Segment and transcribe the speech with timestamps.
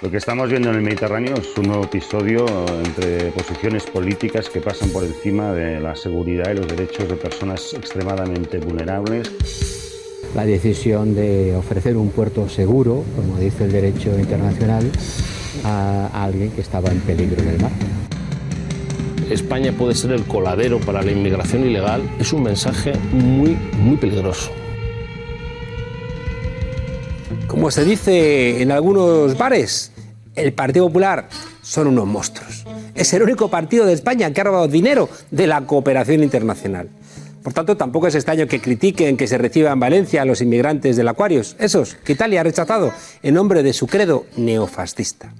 [0.00, 2.46] Lo que estamos viendo en el Mediterráneo es un nuevo episodio
[2.84, 7.74] entre posiciones políticas que pasan por encima de la seguridad y los derechos de personas
[7.74, 9.28] extremadamente vulnerables.
[10.36, 14.88] La decisión de ofrecer un puerto seguro, como dice el derecho internacional,
[15.64, 17.72] a alguien que estaba en peligro en el mar.
[19.30, 24.52] España puede ser el coladero para la inmigración ilegal es un mensaje muy, muy peligroso.
[27.58, 29.90] Como se dice en algunos bares,
[30.36, 31.28] el Partido Popular
[31.60, 32.64] son unos monstruos.
[32.94, 36.88] Es el único partido de España que ha robado dinero de la cooperación internacional.
[37.42, 40.94] Por tanto, tampoco es extraño que critiquen que se reciban en Valencia a los inmigrantes
[40.94, 42.92] del Aquarius, esos que Italia ha rechazado
[43.24, 45.34] en nombre de su credo neofascista.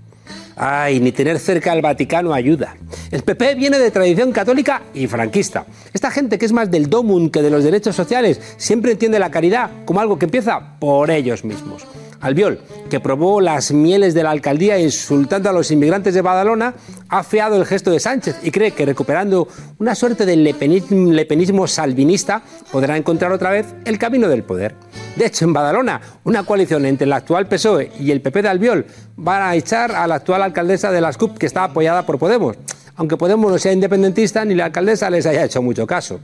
[0.56, 2.76] Ay, ni tener cerca al Vaticano ayuda.
[3.12, 5.66] El PP viene de tradición católica y franquista.
[5.92, 9.30] Esta gente que es más del domun que de los derechos sociales siempre entiende la
[9.30, 11.86] caridad como algo que empieza por ellos mismos.
[12.20, 16.74] Albiol, que probó las mieles de la alcaldía insultando a los inmigrantes de Badalona,
[17.08, 19.48] ha feado el gesto de Sánchez y cree que recuperando
[19.78, 22.42] una suerte de lepenismo, salvinista
[22.72, 24.74] podrá encontrar otra vez el camino del poder.
[25.16, 28.86] De hecho, en Badalona, una coalición entre el actual PSOE y el PP de Albiol
[29.16, 32.56] van a echar a la actual alcaldesa de las CUP, que está apoyada por Podemos,
[32.96, 36.20] aunque Podemos no sea independentista ni la alcaldesa les haya hecho mucho caso.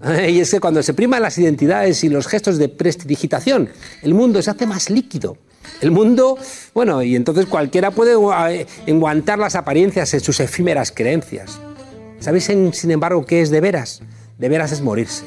[0.28, 3.68] Y es que cuando se priman las identidades y los gestos de prestidigitación,
[4.02, 5.36] el mundo se hace más líquido.
[5.80, 6.38] El mundo,
[6.74, 8.14] bueno, y entonces cualquiera puede
[8.50, 11.58] eh, enguantar las apariencias en sus efímeras creencias.
[12.20, 14.00] ¿Sabéis, sin embargo, qué es de veras?
[14.38, 15.24] De veras es morirse.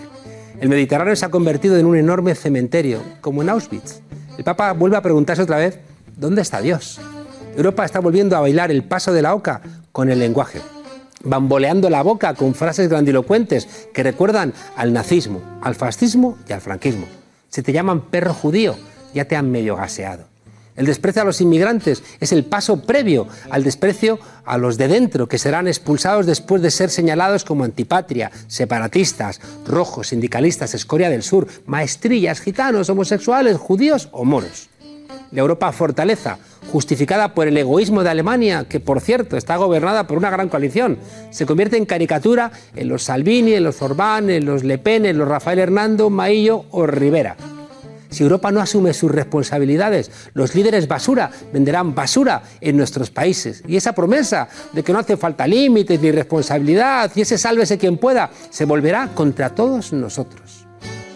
[0.59, 4.01] El Mediterráneo se ha convertido en un enorme cementerio, como en Auschwitz.
[4.37, 5.79] El Papa vuelve a preguntarse otra vez,
[6.17, 6.99] ¿dónde está Dios?
[7.55, 10.61] Europa está volviendo a bailar el paso de la oca con el lenguaje
[11.23, 17.05] bamboleando la boca con frases grandilocuentes que recuerdan al nazismo, al fascismo y al franquismo.
[17.49, 18.75] Si te llaman perro judío,
[19.13, 20.31] ya te han medio gaseado.
[20.75, 25.27] El desprecio a los inmigrantes es el paso previo al desprecio a los de dentro,
[25.27, 31.47] que serán expulsados después de ser señalados como antipatria, separatistas, rojos, sindicalistas, escoria del sur,
[31.65, 34.69] maestrillas, gitanos, homosexuales, judíos o moros.
[35.31, 36.39] La Europa fortaleza
[36.71, 40.97] justificada por el egoísmo de Alemania, que por cierto está gobernada por una gran coalición,
[41.29, 45.17] se convierte en caricatura en los Salvini, en los Orbán, en los Le Pen, en
[45.17, 47.35] los Rafael Hernando, Maillo o Rivera.
[48.09, 53.63] Si Europa no asume sus responsabilidades, los líderes basura venderán basura en nuestros países.
[53.67, 57.97] Y esa promesa de que no hace falta límites ni responsabilidad y ese sálvese quien
[57.97, 60.67] pueda, se volverá contra todos nosotros.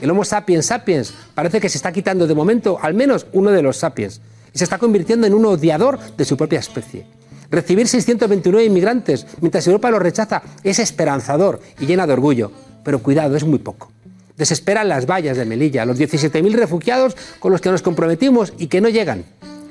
[0.01, 3.61] El Homo sapiens sapiens parece que se está quitando de momento al menos uno de
[3.61, 4.21] los sapiens
[4.55, 7.05] y se está convirtiendo en un odiador de su propia especie.
[7.51, 12.51] Recibir 629 inmigrantes mientras Europa los rechaza es esperanzador y llena de orgullo,
[12.83, 13.91] pero cuidado, es muy poco.
[14.37, 18.81] Desesperan las vallas de Melilla, los 17.000 refugiados con los que nos comprometimos y que
[18.81, 19.25] no llegan.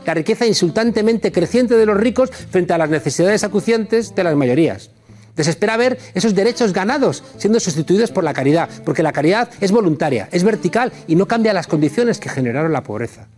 [0.04, 4.90] La riqueza insultantemente creciente de los ricos frente a las necesidades acuciantes de las mayorías.
[5.34, 10.28] Desespera ver esos derechos ganados siendo sustituidos por la caridad, porque la caridad es voluntaria,
[10.30, 13.28] es vertical y no cambia las condiciones que generaron la pobreza.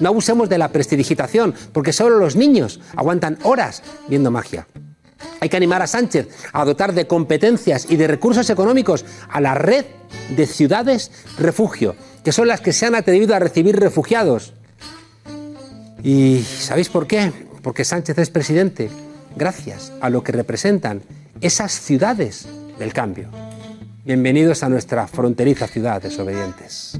[0.00, 4.66] No abusemos de la prestidigitación, porque solo los niños aguantan horas viendo magia.
[5.40, 9.54] Hay que animar a Sánchez a dotar de competencias y de recursos económicos a la
[9.54, 9.84] red
[10.36, 14.54] de ciudades refugio, que son las que se han atrevido a recibir refugiados.
[16.02, 17.32] ¿Y sabéis por qué?
[17.62, 18.90] Porque Sánchez es presidente,
[19.36, 21.02] gracias a lo que representan
[21.40, 22.46] esas ciudades
[22.78, 23.30] del cambio.
[24.04, 26.98] Bienvenidos a nuestra fronteriza ciudad, desobedientes.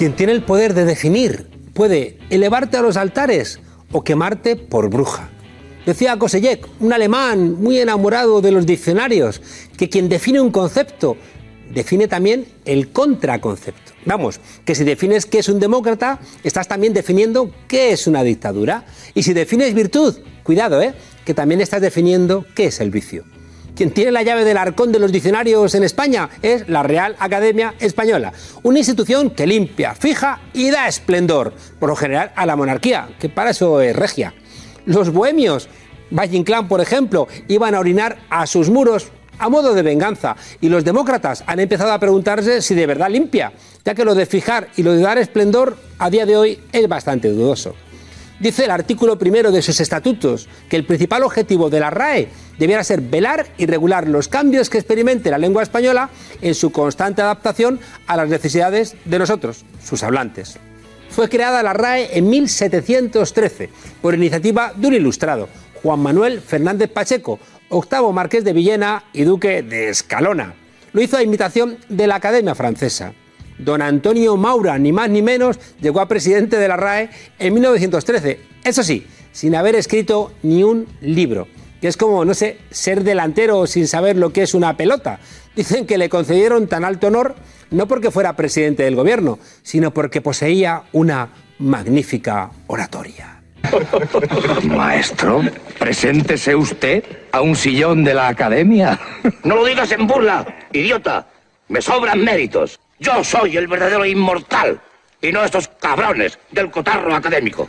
[0.00, 3.60] Quien tiene el poder de definir puede elevarte a los altares
[3.92, 5.28] o quemarte por bruja.
[5.84, 9.42] Decía Kosellek, un alemán muy enamorado de los diccionarios,
[9.76, 11.18] que quien define un concepto
[11.74, 13.92] define también el contraconcepto.
[14.06, 18.86] Vamos, que si defines qué es un demócrata, estás también definiendo qué es una dictadura.
[19.12, 20.94] Y si defines virtud, cuidado, ¿eh?
[21.26, 23.24] que también estás definiendo qué es el vicio.
[23.74, 27.74] Quien tiene la llave del arcón de los diccionarios en España es la Real Academia
[27.78, 28.32] Española,
[28.62, 33.28] una institución que limpia, fija y da esplendor, por lo general a la monarquía, que
[33.28, 34.34] para eso es regia.
[34.86, 35.68] Los bohemios,
[36.10, 40.36] Valle Inclán, por ejemplo, iban a orinar a sus muros a modo de venganza.
[40.60, 43.52] Y los demócratas han empezado a preguntarse si de verdad limpia,
[43.84, 46.86] ya que lo de fijar y lo de dar esplendor a día de hoy es
[46.86, 47.74] bastante dudoso.
[48.40, 52.28] Dice el artículo primero de sus estatutos que el principal objetivo de la RAE
[52.58, 56.08] debiera ser velar y regular los cambios que experimente la lengua española
[56.40, 60.58] en su constante adaptación a las necesidades de nosotros, sus hablantes.
[61.10, 63.68] Fue creada la RAE en 1713
[64.00, 65.50] por iniciativa de un ilustrado,
[65.82, 67.38] Juan Manuel Fernández Pacheco,
[67.68, 70.54] octavo marqués de Villena y duque de Escalona.
[70.94, 73.12] Lo hizo a imitación de la Academia Francesa.
[73.64, 78.40] Don Antonio Maura, ni más ni menos, llegó a presidente de la RAE en 1913.
[78.64, 81.46] Eso sí, sin haber escrito ni un libro.
[81.80, 85.18] Que es como, no sé, ser delantero sin saber lo que es una pelota.
[85.56, 87.36] Dicen que le concedieron tan alto honor
[87.70, 93.42] no porque fuera presidente del gobierno, sino porque poseía una magnífica oratoria.
[94.64, 95.42] Maestro,
[95.78, 98.98] preséntese usted a un sillón de la academia.
[99.44, 101.26] No lo digas en burla, idiota.
[101.68, 102.80] Me sobran méritos.
[103.00, 104.78] Yo soy el verdadero inmortal
[105.22, 107.66] y no estos cabrones del cotarro académico.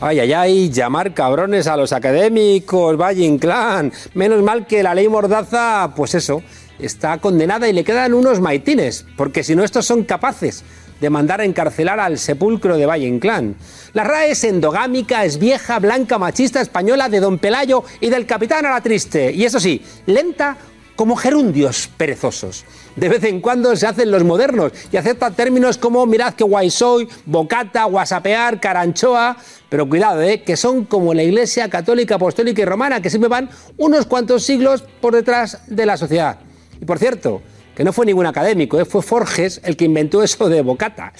[0.00, 3.90] Ay, ay, ay, llamar cabrones a los académicos, Valle Inclán.
[4.12, 6.42] Menos mal que la ley Mordaza, pues eso,
[6.78, 10.62] está condenada y le quedan unos maitines, porque si no estos son capaces
[11.00, 13.56] de mandar a encarcelar al sepulcro de Valle Inclán.
[13.94, 18.66] La RAE es endogámica, es vieja, blanca, machista, española, de Don Pelayo y del Capitán
[18.66, 19.32] a la Triste.
[19.32, 20.56] Y eso sí, lenta
[20.96, 22.64] como gerundios perezosos.
[22.96, 26.70] De vez en cuando se hacen los modernos y aceptan términos como mirad qué guay
[26.70, 29.36] soy, bocata, guasapear, caranchoa.
[29.68, 30.42] Pero cuidado, ¿eh?
[30.42, 33.48] que son como la Iglesia católica, apostólica y romana, que siempre van
[33.78, 36.38] unos cuantos siglos por detrás de la sociedad.
[36.80, 37.40] Y por cierto,
[37.74, 38.84] que no fue ningún académico, ¿eh?
[38.84, 41.12] fue Forges el que inventó eso de bocata.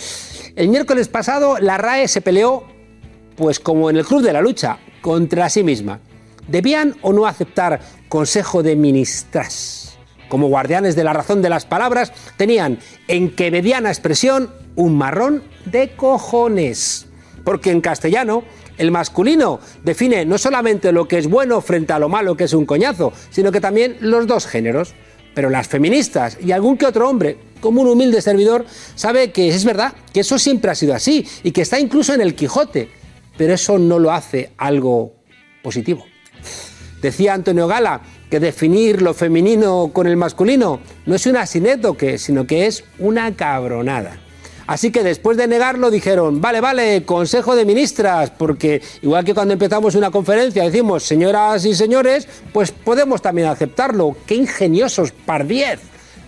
[0.54, 2.64] El miércoles pasado la RAE se peleó,
[3.36, 6.00] pues como en el Club de la Lucha, contra sí misma.
[6.46, 7.80] ¿Debían o no aceptar
[8.12, 9.96] consejo de ministras?
[10.28, 12.78] Como guardianes de la razón de las palabras, tenían
[13.08, 17.06] en quevediana expresión un marrón de cojones.
[17.42, 18.44] Porque en castellano
[18.76, 22.52] el masculino define no solamente lo que es bueno frente a lo malo que es
[22.52, 24.92] un coñazo, sino que también los dos géneros.
[25.34, 29.64] Pero las feministas y algún que otro hombre, como un humilde servidor, sabe que es
[29.64, 32.90] verdad, que eso siempre ha sido así y que está incluso en el Quijote,
[33.38, 35.14] pero eso no lo hace algo
[35.62, 36.11] positivo.
[37.02, 38.00] Decía Antonio Gala
[38.30, 43.34] que definir lo femenino con el masculino no es una sinétoque, sino que es una
[43.34, 44.18] cabronada.
[44.68, 49.52] Así que después de negarlo dijeron, vale, vale, Consejo de Ministras, porque igual que cuando
[49.52, 54.16] empezamos una conferencia decimos señoras y señores, pues podemos también aceptarlo.
[54.24, 55.80] Qué ingeniosos, par diez.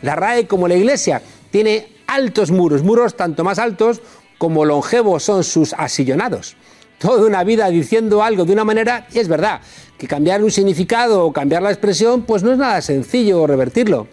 [0.03, 1.23] La RAE, como la Iglesia,
[1.53, 4.03] tiene altos muros, muros tanto más altos
[4.38, 6.56] como longevos son sus asillonados.
[7.04, 9.60] Toda una vida diciendo algo de una manera, y es verdad,
[9.98, 14.08] que cambiar un significado o cambiar la expresión, pues no es nada sencillo revertirlo.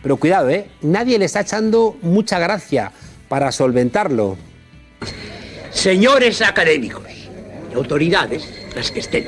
[0.00, 0.68] Pero cuidado, ¿eh?
[0.80, 2.92] nadie le está echando mucha gracia
[3.28, 4.36] para solventarlo.
[5.72, 7.02] Señores académicos
[7.74, 9.26] autoridades, las que estén,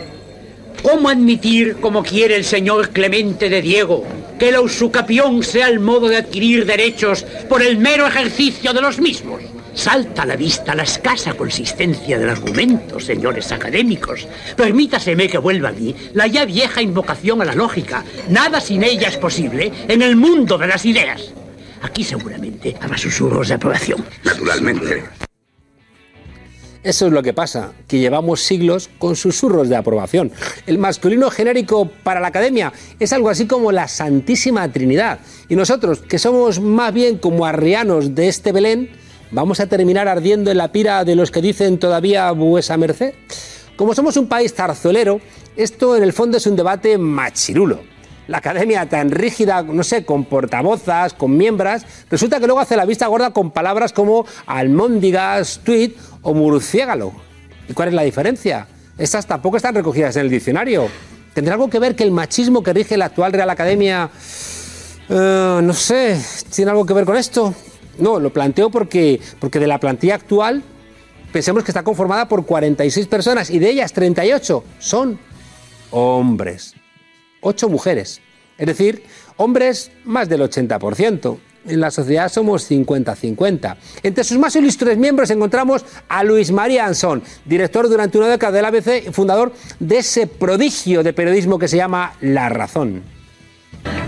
[0.84, 4.04] ¿cómo admitir, como quiere el señor Clemente de Diego,
[4.38, 9.00] que la usucapión sea el modo de adquirir derechos por el mero ejercicio de los
[9.00, 9.42] mismos?
[9.78, 14.26] Salta a la vista la escasa consistencia del argumento, señores académicos.
[14.56, 18.04] Permítaseme que vuelva a mí la ya vieja invocación a la lógica.
[18.28, 21.32] Nada sin ella es posible en el mundo de las ideas.
[21.80, 24.04] Aquí seguramente habrá susurros de aprobación.
[24.24, 25.04] Naturalmente.
[26.82, 30.32] Eso es lo que pasa, que llevamos siglos con susurros de aprobación.
[30.66, 35.20] El masculino genérico para la academia es algo así como la Santísima Trinidad.
[35.48, 40.50] Y nosotros, que somos más bien como arrianos de este Belén, ¿vamos a terminar ardiendo
[40.50, 43.14] en la pira de los que dicen todavía vuesa merced?
[43.76, 45.20] Como somos un país tarzolero,
[45.56, 47.80] esto en el fondo es un debate machirulo
[48.28, 52.84] la academia tan rígida, no sé, con portavozas, con miembros, resulta que luego hace la
[52.84, 57.12] vista gorda con palabras como almóndigas, tweet o murciégalo.
[57.68, 58.68] ¿Y cuál es la diferencia?
[58.98, 60.88] Estas tampoco están recogidas en el diccionario.
[61.32, 64.10] ¿Tendrá algo que ver que el machismo que rige la actual Real Academia,
[65.08, 66.20] eh, no sé,
[66.54, 67.54] tiene algo que ver con esto?
[67.98, 70.62] No, lo planteo porque, porque de la plantilla actual
[71.32, 75.18] pensemos que está conformada por 46 personas y de ellas 38 son
[75.90, 76.74] hombres.
[77.40, 78.20] Ocho mujeres.
[78.56, 79.04] Es decir,
[79.36, 81.38] hombres más del 80%.
[81.66, 83.76] En la sociedad somos 50-50.
[84.02, 88.64] Entre sus más ilustres miembros encontramos a Luis María Ansón, director durante una década del
[88.64, 93.17] ABC y fundador de ese prodigio de periodismo que se llama La Razón.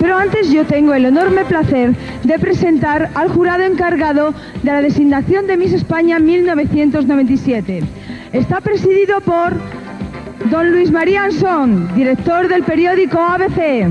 [0.01, 5.47] Pero antes yo tengo el enorme placer de presentar al jurado encargado de la designación
[5.47, 7.83] de Miss España 1997.
[8.33, 9.53] Está presidido por
[10.51, 13.89] don Luis María Ansón, director del periódico ABC.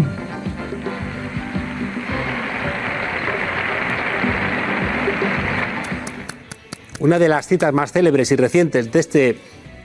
[7.00, 9.38] Una de las citas más célebres y recientes de este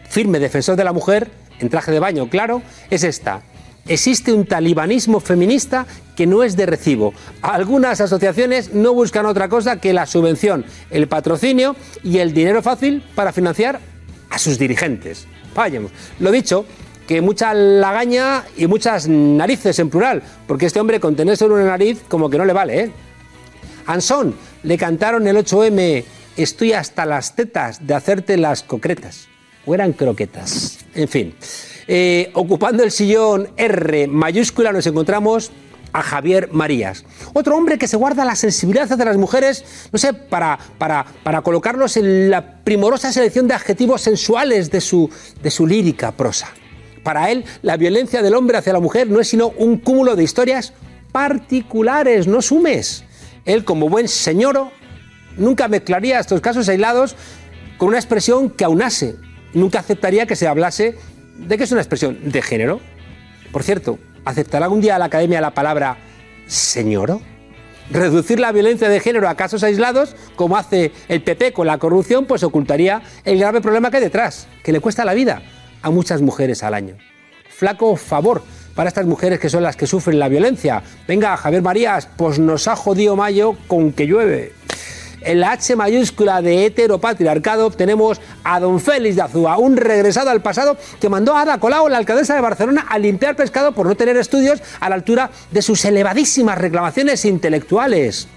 [0.09, 3.43] firme defensor de la mujer, en traje de baño, claro, es esta.
[3.87, 5.87] Existe un talibanismo feminista
[6.17, 7.13] que no es de recibo.
[7.43, 13.03] Algunas asociaciones no buscan otra cosa que la subvención, el patrocinio y el dinero fácil
[13.15, 13.81] para financiar
[14.31, 15.27] a sus dirigentes.
[15.55, 15.91] Vayamos.
[16.21, 16.65] Lo dicho,
[17.07, 21.65] que mucha lagaña y muchas narices en plural, porque este hombre con tener solo una
[21.65, 22.93] nariz como que no le vale, ¿eh?
[23.87, 26.05] Ansón le cantaron el 8M
[26.37, 29.29] Estoy hasta las tetas de hacerte las concretas.
[29.67, 30.79] O eran croquetas.
[30.95, 31.35] En fin.
[31.87, 35.51] Eh, ocupando el sillón R mayúscula nos encontramos
[35.93, 37.05] a Javier Marías.
[37.35, 41.43] Otro hombre que se guarda la sensibilidad hacia las mujeres, no sé, para, para, para
[41.43, 45.09] colocarlos en la primorosa selección de adjetivos sensuales de su,
[45.41, 46.49] de su lírica prosa.
[47.05, 50.25] Para él, la violencia del hombre hacia la mujer no es sino un cúmulo de
[50.25, 50.73] historias
[51.13, 53.05] particulares, no sumes.
[53.45, 54.73] Él, como buen señoro,
[55.37, 57.15] nunca mezclaría estos casos aislados
[57.79, 59.15] con una expresión que aunase.
[59.53, 60.97] Nunca aceptaría que se hablase
[61.37, 62.81] de que es una expresión de género.
[63.53, 65.97] Por cierto, ¿aceptará algún día la academia la palabra
[66.47, 67.21] señoro?
[67.91, 72.25] Reducir la violencia de género a casos aislados, como hace el PP con la corrupción,
[72.25, 75.43] pues ocultaría el grave problema que hay detrás, que le cuesta la vida
[75.83, 76.97] a muchas mujeres al año.
[77.51, 78.43] Flaco favor
[78.75, 80.83] para estas mujeres que son las que sufren la violencia.
[81.07, 84.53] Venga, Javier Marías, pues nos ha jodido mayo con que llueve.
[85.25, 90.43] En la H mayúscula de heteropatriarcado tenemos a don Félix de Azúa, un regresado al
[90.43, 93.95] pasado que mandó a Ada Colau, la alcaldesa de Barcelona, a limpiar pescado por no
[93.95, 98.29] tener estudios a la altura de sus elevadísimas reclamaciones intelectuales.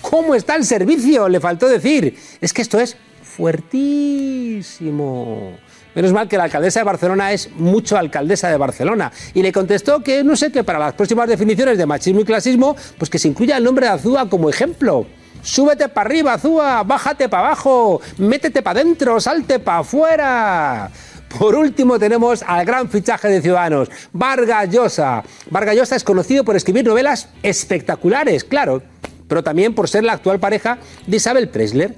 [0.00, 1.28] ¿Cómo está el servicio?
[1.28, 2.16] Le faltó decir.
[2.40, 5.58] Es que esto es fuertísimo.
[5.96, 9.10] Menos mal que la alcaldesa de Barcelona es mucho alcaldesa de Barcelona.
[9.34, 12.76] Y le contestó que no sé, que para las próximas definiciones de machismo y clasismo,
[12.96, 15.04] pues que se incluya el nombre de Azúa como ejemplo.
[15.42, 20.90] Súbete para arriba, Azúa, bájate para abajo, métete para adentro, salte para afuera.
[21.38, 25.22] Por último tenemos al gran fichaje de Ciudadanos, Vargas Llosa.
[25.50, 28.82] Vargas Llosa es conocido por escribir novelas espectaculares, claro,
[29.28, 31.94] pero también por ser la actual pareja de Isabel Presler.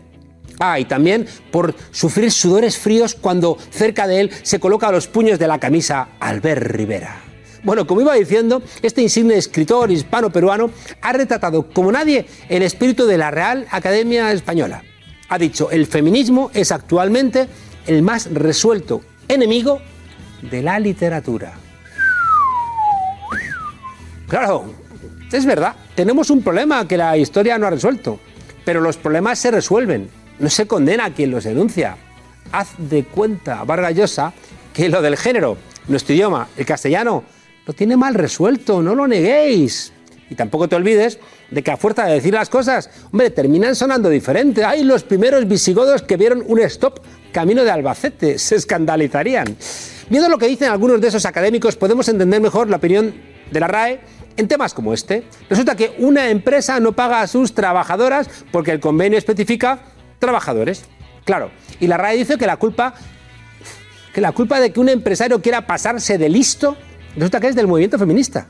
[0.58, 5.38] Ah, y también por sufrir sudores fríos cuando cerca de él se coloca los puños
[5.38, 7.29] de la camisa Albert Rivera.
[7.62, 10.70] Bueno, como iba diciendo, este insigne escritor hispano-peruano
[11.02, 14.82] ha retratado como nadie el espíritu de la Real Academia Española.
[15.28, 17.48] Ha dicho, el feminismo es actualmente
[17.86, 19.80] el más resuelto enemigo
[20.42, 21.52] de la literatura.
[24.26, 24.72] Claro,
[25.30, 28.20] es verdad, tenemos un problema que la historia no ha resuelto,
[28.64, 31.96] pero los problemas se resuelven, no se condena a quien los denuncia.
[32.52, 34.32] Haz de cuenta, Vargas Llosa,
[34.72, 35.56] que lo del género,
[35.88, 37.24] nuestro idioma, el castellano,
[37.66, 39.92] lo tiene mal resuelto, no lo neguéis.
[40.28, 41.18] Y tampoco te olvides
[41.50, 44.64] de que a fuerza de decir las cosas, hombre, terminan sonando diferente.
[44.64, 47.00] Hay los primeros visigodos que vieron un stop
[47.32, 49.56] camino de Albacete, se escandalizarían.
[50.08, 53.14] Viendo lo que dicen algunos de esos académicos, podemos entender mejor la opinión
[53.50, 54.00] de la RAE
[54.36, 55.24] en temas como este.
[55.48, 59.80] Resulta que una empresa no paga a sus trabajadoras porque el convenio especifica
[60.18, 60.84] trabajadores.
[61.24, 61.50] Claro,
[61.80, 62.94] y la RAE dice que la culpa
[64.12, 66.76] que la culpa de que un empresario quiera pasarse de listo
[67.16, 68.46] resulta que es del movimiento feminista.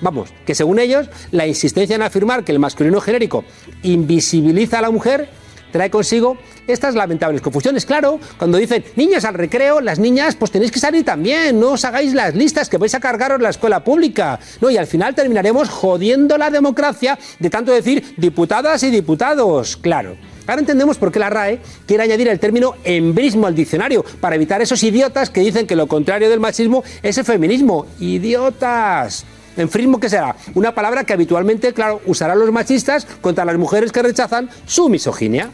[0.00, 3.44] Vamos, que según ellos, la insistencia en afirmar que el masculino genérico
[3.84, 5.28] invisibiliza a la mujer
[5.70, 6.36] trae consigo
[6.66, 7.86] estas lamentables confusiones.
[7.86, 11.84] Claro, cuando dicen niños al recreo, las niñas, pues tenéis que salir también, no os
[11.84, 14.38] hagáis las listas que vais a cargaros la escuela pública.
[14.60, 19.76] No, y al final terminaremos jodiendo la democracia de tanto decir diputadas y diputados.
[19.76, 20.16] Claro.
[20.46, 24.60] Ahora entendemos por qué la RAE quiere añadir el término embrismo al diccionario, para evitar
[24.62, 27.86] esos idiotas que dicen que lo contrario del machismo es el feminismo.
[28.00, 29.24] ¡Idiotas!
[29.56, 30.34] Enfrismo, ¿qué será?
[30.54, 35.50] Una palabra que habitualmente, claro, usarán los machistas contra las mujeres que rechazan su misoginia.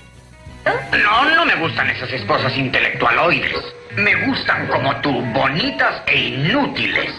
[0.65, 3.57] No, no me gustan esas esposas intelectualoides.
[3.97, 7.19] Me gustan como tú, bonitas e inútiles.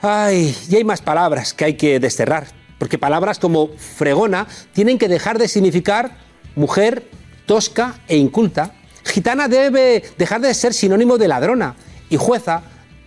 [0.00, 2.46] Ay, y hay más palabras que hay que desterrar,
[2.78, 6.16] porque palabras como fregona tienen que dejar de significar
[6.54, 7.08] mujer
[7.46, 8.72] tosca e inculta.
[9.04, 11.76] Gitana debe dejar de ser sinónimo de ladrona
[12.10, 12.62] y jueza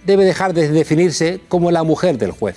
[0.05, 2.55] debe dejar de definirse como la mujer del juez.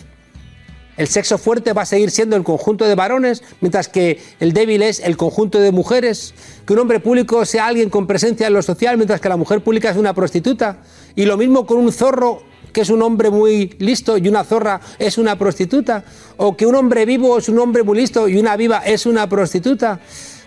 [0.96, 4.82] El sexo fuerte va a seguir siendo el conjunto de varones, mientras que el débil
[4.82, 6.34] es el conjunto de mujeres.
[6.66, 9.64] Que un hombre público sea alguien con presencia en lo social, mientras que la mujer
[9.64, 10.82] pública es una prostituta.
[11.16, 12.42] Y lo mismo con un zorro
[12.72, 16.04] que es un hombre muy listo y una zorra es una prostituta.
[16.36, 19.28] O que un hombre vivo es un hombre muy listo y una viva es una
[19.28, 20.00] prostituta.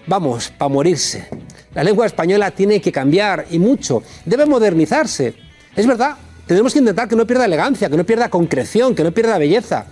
[0.07, 1.27] Vamos, para morirse.
[1.73, 4.03] La lengua española tiene que cambiar y mucho.
[4.25, 5.33] Debe modernizarse.
[5.75, 6.15] Es verdad,
[6.47, 9.85] tenemos que intentar que no pierda elegancia, que no pierda concreción, que no pierda belleza.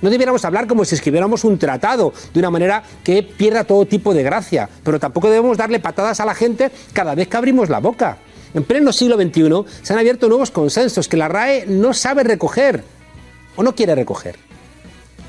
[0.00, 4.14] No debiéramos hablar como si escribiéramos un tratado de una manera que pierda todo tipo
[4.14, 7.80] de gracia, pero tampoco debemos darle patadas a la gente cada vez que abrimos la
[7.80, 8.18] boca.
[8.54, 12.82] En pleno siglo XXI se han abierto nuevos consensos que la RAE no sabe recoger
[13.56, 14.36] o no quiere recoger.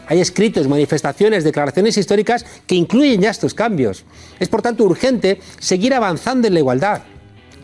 [0.07, 4.05] Hay escritos, manifestaciones, declaraciones históricas que incluyen ya estos cambios.
[4.39, 7.03] Es por tanto urgente seguir avanzando en la igualdad.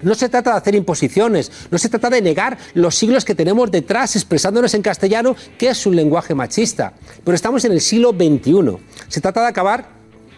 [0.04, 3.72] No se trata de hacer imposiciones, no se trata de negar los siglos que tenemos
[3.72, 6.94] detrás expresándonos en castellano, que es un lenguaje machista.
[7.24, 8.78] Pero estamos en el siglo XXI.
[9.08, 9.90] Se trata de acabar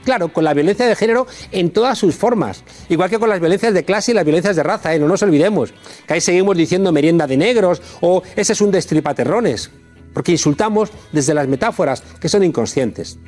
[0.04, 2.64] claro, con la violencia de género en todas sus formas.
[2.90, 5.00] Igual que con las violencias de clase y las violencias de raza, ¿eh?
[5.00, 5.74] no nos olvidemos.
[6.08, 9.72] Que ahí seguimos diciendo merienda de negros o ese es un destripaterrones.
[10.14, 13.20] Porque insultamos desde las metáforas que son inconscientes.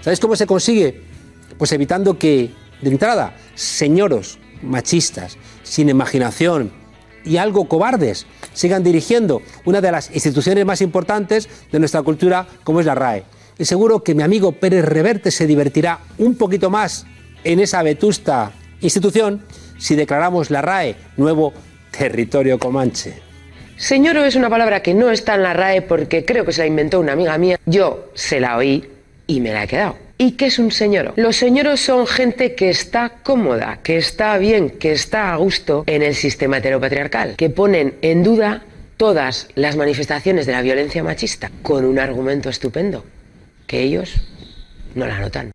[0.00, 1.02] ¿Sabéis cómo se consigue?
[1.58, 6.72] Pues evitando que, de entrada, señoros machistas, sin imaginación
[7.24, 12.80] y algo cobardes, sigan dirigiendo una de las instituciones más importantes de nuestra cultura, como
[12.80, 13.24] es la RAE.
[13.58, 17.06] Y seguro que mi amigo Pérez Reverte se divertirá un poquito más
[17.44, 19.42] en esa vetusta institución
[19.78, 21.52] si declaramos la RAE nuevo
[21.96, 23.14] territorio comanche.
[23.76, 26.66] Señoro es una palabra que no está en la RAE porque creo que se la
[26.66, 27.58] inventó una amiga mía.
[27.66, 28.88] Yo se la oí
[29.26, 29.96] y me la he quedado.
[30.16, 31.12] ¿Y qué es un señoro?
[31.16, 36.02] Los señoros son gente que está cómoda, que está bien, que está a gusto en
[36.02, 38.62] el sistema heteropatriarcal, que ponen en duda
[38.96, 43.04] todas las manifestaciones de la violencia machista con un argumento estupendo,
[43.66, 44.14] que ellos
[44.94, 45.50] no la notan.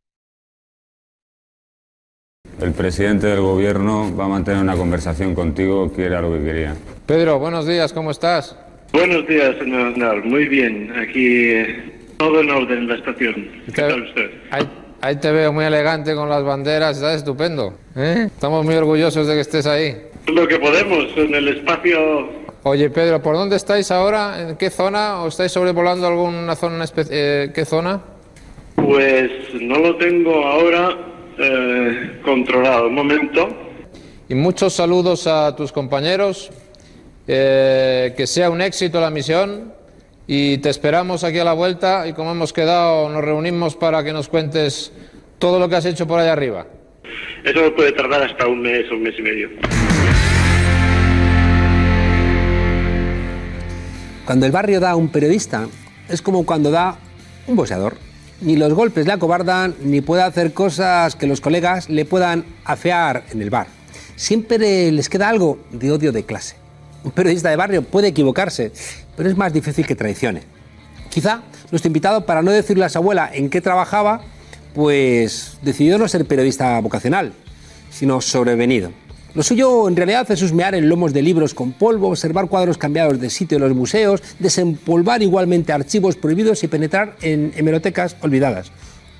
[2.62, 6.75] El presidente del gobierno va a mantener una conversación contigo, que era lo que quería.
[7.05, 8.57] Pedro, buenos días, ¿cómo estás?
[8.91, 10.25] Buenos días, señor Aznar.
[10.25, 13.47] Muy bien, aquí eh, todo en orden en la estación.
[13.67, 14.31] ¿Qué tal usted?
[14.51, 17.77] Ahí, ahí te veo muy elegante con las banderas, estás estupendo.
[17.95, 18.23] ¿eh?
[18.27, 19.95] Estamos muy orgullosos de que estés ahí.
[20.27, 22.38] Lo que podemos en el espacio.
[22.63, 24.41] Oye, Pedro, ¿por dónde estáis ahora?
[24.41, 25.23] ¿En qué zona?
[25.23, 26.85] ¿O estáis sobrevolando alguna zona?
[27.09, 28.01] Eh, ¿Qué zona?
[28.75, 30.97] Pues no lo tengo ahora
[31.37, 32.87] eh, controlado.
[32.87, 33.47] Un momento.
[34.27, 36.51] Y muchos saludos a tus compañeros.
[37.31, 39.71] Eh, que sea un éxito la misión
[40.25, 44.11] y te esperamos aquí a la vuelta y como hemos quedado nos reunimos para que
[44.11, 44.91] nos cuentes
[45.37, 46.65] todo lo que has hecho por allá arriba.
[47.43, 49.49] Eso puede tardar hasta un mes o un mes y medio.
[54.29, 55.67] Cuando el barrio da a un periodista,
[56.07, 56.99] es como cuando da
[57.47, 57.97] un boxeador.
[58.41, 63.23] Ni los golpes le acobardan, ni puede hacer cosas que los colegas le puedan afear
[63.31, 63.65] en el bar.
[64.15, 66.57] Siempre les queda algo de odio de clase.
[67.03, 68.71] Un periodista de barrio puede equivocarse,
[69.17, 70.43] pero es más difícil que traicione.
[71.09, 74.21] Quizá nuestro invitado, para no decirle a su abuela en qué trabajaba,
[74.75, 77.33] pues decidió no ser periodista vocacional,
[77.89, 78.91] sino sobrevenido.
[79.35, 83.19] Lo suyo en realidad es husmear en lomos de libros con polvo, observar cuadros cambiados
[83.19, 88.71] de sitio en los museos, desempolvar igualmente archivos prohibidos y penetrar en hemerotecas olvidadas.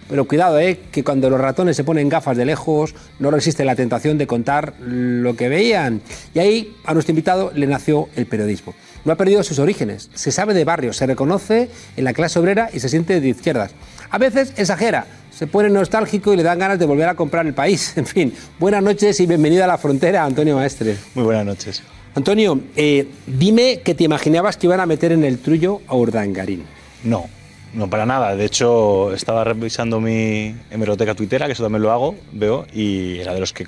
[0.10, 0.80] Pero cuidado, ¿eh?
[0.92, 4.74] que cuando los ratones se ponen gafas de lejos, no resiste la tentación de contar
[4.80, 6.02] lo que veían.
[6.34, 8.74] Y ahí a nuestro invitado le nació el periodismo.
[9.06, 12.72] No ha perdido sus orígenes, se sabe de barrio, se reconoce en la clase obrera
[12.74, 13.76] y se siente de izquierdas.
[14.10, 15.06] A veces exagera,
[15.40, 17.94] se pone nostálgico y le dan ganas de volver a comprar el país.
[18.00, 20.98] En fin, buenas noches y bienvenido a la frontera, Antonio Maestre.
[21.16, 21.82] Muy buenas noches.
[22.14, 26.66] Antonio, eh, dime que te imaginabas que iban a meter en el trullo a Urdangarín.
[27.06, 27.30] No,
[27.74, 28.36] no para nada.
[28.36, 33.34] De hecho, estaba revisando mi hemeroteca tuitera, que eso también lo hago, veo, y era
[33.34, 33.66] de los que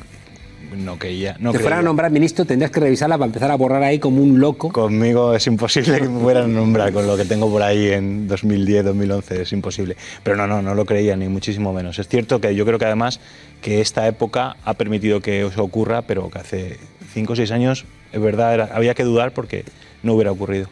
[0.75, 1.35] no quería.
[1.39, 1.87] No te fueran a creía.
[1.89, 4.71] nombrar ministro, tendrías que revisarla para empezar a borrar ahí como un loco.
[4.71, 8.27] Conmigo es imposible que me fueran a nombrar con lo que tengo por ahí en
[8.27, 9.95] 2010, 2011, es imposible.
[10.23, 11.99] Pero no, no, no lo creía, ni muchísimo menos.
[11.99, 13.19] Es cierto que yo creo que además
[13.61, 16.77] que esta época ha permitido que eso ocurra, pero que hace
[17.13, 19.65] 5 o 6 años, es verdad, era- había que dudar porque
[20.03, 20.67] no hubiera ocurrido.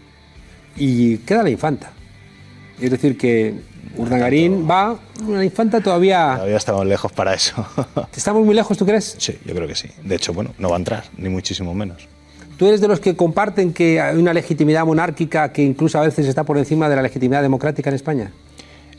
[0.78, 1.92] Y queda la infanta.
[2.82, 3.54] Es decir, que
[3.98, 4.98] Urdangarín va,
[5.28, 6.34] la infanta todavía...
[6.36, 7.66] Todavía estamos lejos para eso.
[8.16, 9.16] ¿Estamos muy lejos, tú crees?
[9.18, 9.90] Sí, yo creo que sí.
[10.04, 12.08] De hecho, bueno, no va a entrar, ni muchísimo menos.
[12.58, 16.28] ¿Tú eres de los que comparten que hay una legitimidad monárquica que incluso a veces
[16.28, 18.32] está por encima de la legitimidad democrática en España?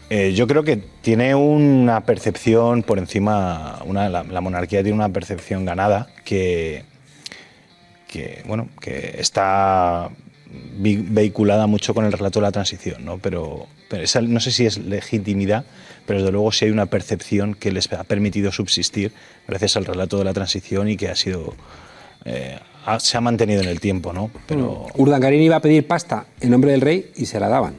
[0.09, 5.11] Eh, yo creo que tiene una percepción por encima, una- la, la monarquía tiene una
[5.11, 6.85] percepción ganada que,
[8.09, 10.09] que, bueno, que está
[10.79, 13.19] vehiculada mucho con el relato de la transición, ¿no?
[13.19, 15.65] Pero, pero esa, no sé si es legitimidad,
[16.07, 19.13] pero desde luego sí hay una percepción que les ha permitido subsistir
[19.47, 21.55] gracias al relato de la transición y que ha sido
[22.25, 24.31] eh, ha- se ha mantenido en el tiempo, ¿no?
[24.47, 27.75] Pero Urdangarín iba a pedir pasta en nombre del rey y se la daban.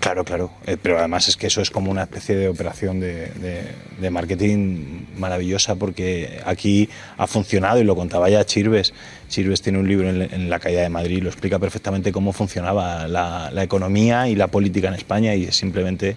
[0.00, 0.50] Claro, claro.
[0.66, 4.10] Eh, pero además es que eso es como una especie de operación de, de- de
[4.10, 6.88] marketing maravillosa porque aquí
[7.18, 8.92] ha funcionado y lo contaba ya Chirves.
[9.28, 13.06] Chirves tiene un libro en, en la calle de Madrid, lo explica perfectamente cómo funcionaba
[13.06, 16.16] la, la economía y la política en España y es simplemente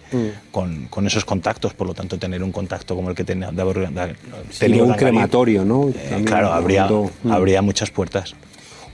[0.52, 1.74] con, con esos contactos.
[1.74, 4.16] Por lo tanto, tener un contacto como el que tenía, de-
[4.58, 5.90] tenía un crematorio, ¿no?
[5.90, 6.88] eh, claro, habría.
[6.88, 7.32] Mm.
[7.32, 8.34] habría muchas puertas.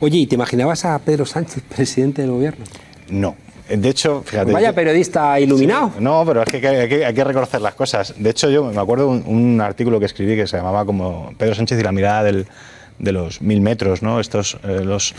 [0.01, 2.65] Oye, ¿y te imaginabas a Pedro Sánchez, presidente del gobierno?
[3.09, 3.35] No.
[3.69, 4.51] De hecho, fíjate.
[4.51, 5.91] Vaya periodista iluminado.
[5.95, 8.13] Sí, no, pero es que hay, que hay que- hay que reconocer las cosas.
[8.17, 11.55] De hecho, yo me acuerdo un, un artículo que escribí que se llamaba como Pedro
[11.55, 12.47] Sánchez y la mirada del-
[12.97, 14.19] de los mil metros, ¿no?
[14.19, 15.13] Estos, eh, los,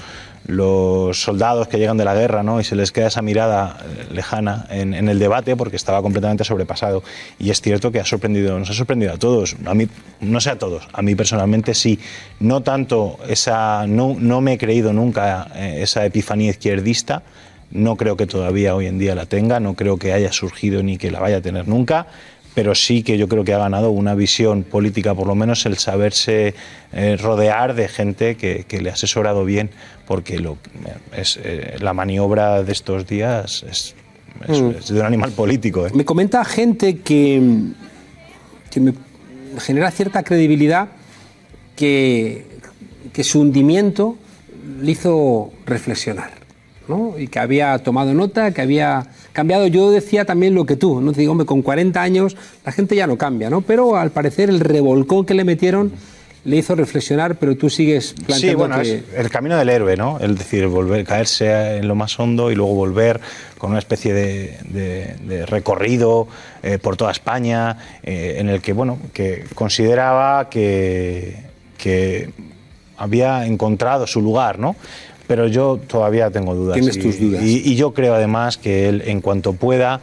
[0.47, 2.61] los soldados que llegan de la guerra, ¿no?
[2.61, 6.45] Y se les queda esa mirada eh, lejana en, en el debate porque estaba completamente
[6.45, 7.03] sobrepasado.
[7.39, 9.57] Y es cierto que ha sorprendido, nos ha sorprendido a todos.
[9.65, 9.89] A mí,
[10.21, 11.99] no sé a todos, a mí personalmente sí.
[12.39, 17.23] No tanto esa, no, no me he creído nunca eh, esa epifanía izquierdista.
[17.71, 20.99] No creo que todavía hoy en día la tenga, no creo que haya surgido ni
[20.99, 22.07] que la vaya a tener nunca,
[22.55, 25.79] pero sí que yo creo que ha ganado una visión política, por lo menos el
[25.79, 26.55] saberse
[26.93, 29.71] eh, rodear de gente que, que le ha asesorado bien,
[30.07, 30.59] porque lo,
[31.17, 33.95] es, eh, la maniobra de estos días es,
[34.49, 34.71] es- Mm.
[34.79, 35.87] es de un animal político.
[35.87, 35.91] ¿eh?
[35.95, 37.43] Me comenta gente que,
[38.71, 38.95] que me
[39.59, 40.89] genera cierta credibilidad
[41.77, 42.47] que,
[43.13, 44.17] que su hundimiento
[44.81, 46.31] le hizo reflexionar.
[46.91, 47.19] ¿No?
[47.19, 49.67] Y que había tomado nota, que había cambiado.
[49.69, 51.13] Yo decía también lo que tú, ¿no?
[51.13, 53.63] Te digo, hombre, con 40 años la gente ya no cambia, ¿no?
[53.63, 55.93] Pero al parecer el revolcón que le metieron
[56.43, 58.95] le hizo reflexionar, pero tú sigues planteando Sí, bueno, que...
[58.95, 60.19] es el camino del héroe, ¿no?
[60.21, 63.21] Es decir, volver, caerse en lo más hondo y luego volver
[63.59, 66.29] con una especie de, de- de recorrido
[66.63, 71.37] eh, por toda España, eh, en el que, bueno, que consideraba que,
[71.77, 72.31] que
[72.97, 74.77] había encontrado su lugar, ¿no?
[75.31, 76.75] Pero yo todavía tengo dudas.
[76.75, 77.41] Tienes y, tus dudas.
[77.45, 80.01] Y, y yo creo además que él, en cuanto pueda,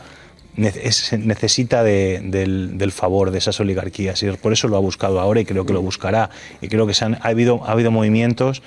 [0.56, 4.80] ne- es- necesita de- del, del favor de esas oligarquías y por eso lo ha
[4.80, 6.30] buscado ahora y creo que lo buscará
[6.62, 8.62] y creo que se han- ha habido ha habido movimientos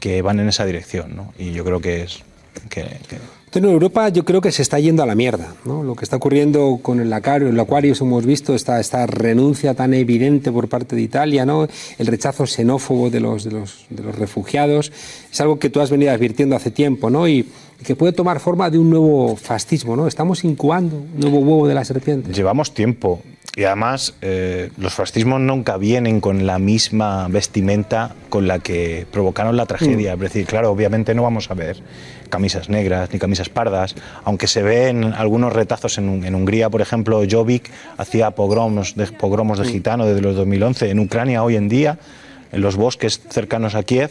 [0.00, 1.32] que van en esa dirección ¿no?
[1.38, 2.20] y yo creo que es
[2.68, 3.18] que, que-
[3.52, 5.54] Bueno, Europa yo creo que se está yendo a la mierda.
[5.66, 5.82] ¿no?
[5.82, 9.92] Lo que está ocurriendo con el Acuario, el Aquarius hemos visto esta, esta renuncia tan
[9.94, 11.68] evidente por parte de Italia, ¿no?
[11.98, 14.90] el rechazo xenófobo de los, de, los, de los refugiados.
[15.30, 17.28] Es algo que tú has venido advirtiendo hace tiempo ¿no?
[17.28, 17.40] y,
[17.80, 19.96] y que puede tomar forma de un nuevo fascismo.
[19.96, 20.06] ¿no?
[20.06, 22.32] Estamos incubando un nuevo huevo de la serpiente.
[22.32, 23.20] llevamos tiempo
[23.54, 29.56] y además eh, los fascismos nunca vienen con la misma vestimenta con la que provocaron
[29.56, 30.14] la tragedia.
[30.14, 31.76] Es decir, claro, obviamente no vamos a ver
[32.30, 36.80] camisas negras ni camisas pardas, aunque se ven algunos retazos en, Hun- en Hungría, por
[36.80, 40.88] ejemplo, Jobbik hacía pogromos de, pogromos de gitano desde los 2011.
[40.90, 41.98] En Ucrania hoy en día,
[42.52, 44.10] en los bosques cercanos a Kiev,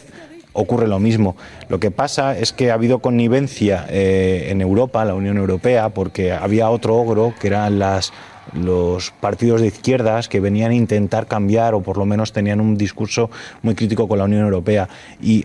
[0.52, 1.34] ocurre lo mismo.
[1.68, 6.30] Lo que pasa es que ha habido connivencia eh, en Europa, la Unión Europea, porque
[6.30, 8.12] había otro ogro que eran las
[8.54, 12.76] los partidos de izquierdas que venían a intentar cambiar o por lo menos tenían un
[12.76, 13.30] discurso
[13.62, 14.88] muy crítico con la Unión Europea
[15.22, 15.44] y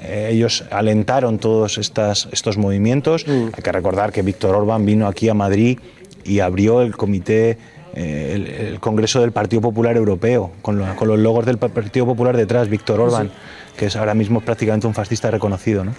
[0.00, 3.24] eh, ellos alentaron todos estas, estos movimientos.
[3.28, 5.78] Hay que recordar que Víctor Orbán vino aquí a Madrid
[6.24, 7.58] y abrió el comité,
[7.94, 12.06] eh, el, el Congreso del Partido Popular Europeo, con, lo- con los logos del Partido
[12.06, 13.30] Popular detrás, Víctor Orbán,
[13.76, 15.84] que es ahora mismo prácticamente un fascista reconocido.
[15.84, 15.92] ¿no?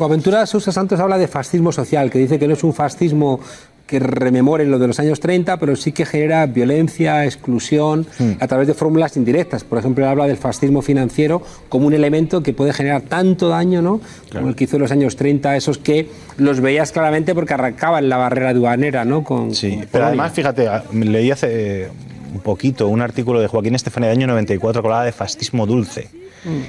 [0.00, 3.40] Aventura Sousa Santos habla de fascismo social, que dice que no es un fascismo
[3.86, 8.06] que rememore lo de los años 30, pero sí que genera violencia, exclusión,
[8.40, 9.62] a través de fórmulas indirectas.
[9.62, 13.82] Por ejemplo, él habla del fascismo financiero como un elemento que puede generar tanto daño,
[13.82, 14.00] ¿no?
[14.32, 18.08] Como el que hizo en los años 30, esos que los veías claramente porque arrancaban
[18.08, 19.22] la barrera aduanera, ¿no?
[19.22, 21.88] Con, sí, Pero además, fíjate, a- leí hace eh,
[22.34, 26.08] un poquito un artículo de Joaquín Estefanía del año 94 que hablaba de fascismo dulce.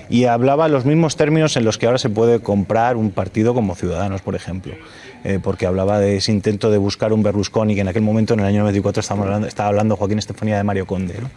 [0.09, 3.75] Y hablaba los mismos términos en los que ahora se puede comprar un partido como
[3.75, 4.73] Ciudadanos, por ejemplo.
[5.29, 8.39] Eh, porque hablaba de ese intento de buscar un Berlusconi, que en aquel momento, en
[8.39, 11.15] el año 94, estábamos hablando, estaba hablando Joaquín Estefanía de Mario Conde.
[11.19, 11.29] ¿no?